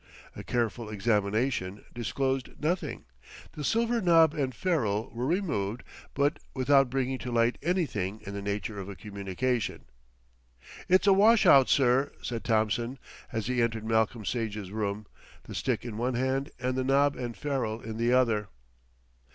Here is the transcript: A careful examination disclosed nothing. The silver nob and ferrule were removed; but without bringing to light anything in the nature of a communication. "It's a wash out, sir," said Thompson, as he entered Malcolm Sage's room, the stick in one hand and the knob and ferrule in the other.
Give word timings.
A 0.35 0.43
careful 0.43 0.89
examination 0.89 1.83
disclosed 1.93 2.59
nothing. 2.59 3.05
The 3.51 3.63
silver 3.63 4.01
nob 4.01 4.33
and 4.33 4.51
ferrule 4.55 5.11
were 5.13 5.27
removed; 5.27 5.83
but 6.15 6.39
without 6.55 6.89
bringing 6.89 7.19
to 7.19 7.31
light 7.31 7.59
anything 7.61 8.19
in 8.25 8.33
the 8.33 8.41
nature 8.41 8.79
of 8.79 8.89
a 8.89 8.95
communication. 8.95 9.85
"It's 10.89 11.05
a 11.05 11.13
wash 11.13 11.45
out, 11.45 11.69
sir," 11.69 12.13
said 12.23 12.43
Thompson, 12.43 12.97
as 13.31 13.45
he 13.45 13.61
entered 13.61 13.85
Malcolm 13.85 14.25
Sage's 14.25 14.71
room, 14.71 15.05
the 15.43 15.53
stick 15.53 15.85
in 15.85 15.97
one 15.97 16.15
hand 16.15 16.49
and 16.59 16.75
the 16.75 16.83
knob 16.83 17.15
and 17.15 17.37
ferrule 17.37 17.79
in 17.79 17.97
the 17.97 18.11
other. 18.11 18.49